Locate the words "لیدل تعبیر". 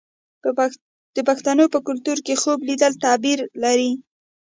2.69-3.39